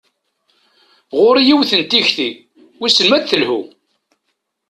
[1.19, 2.29] Ɣur-i yiwet n tikti,
[2.79, 3.61] wissen ma ad telhu.